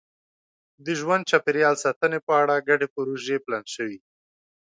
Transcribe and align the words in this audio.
د 0.85 0.87
ژوند 0.99 1.27
چاپېریال 1.29 1.75
ساتنې 1.83 2.19
په 2.27 2.33
اړه 2.41 2.65
ګډې 2.69 2.87
پروژې 2.95 3.37
پلان 3.45 3.65
شوي. 3.75 3.99